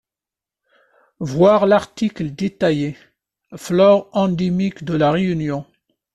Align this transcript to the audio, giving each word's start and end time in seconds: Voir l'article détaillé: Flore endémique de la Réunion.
Voir 1.19 1.67
l'article 1.67 2.31
détaillé: 2.33 2.97
Flore 3.55 4.09
endémique 4.13 4.83
de 4.83 4.95
la 4.95 5.11
Réunion. 5.11 5.63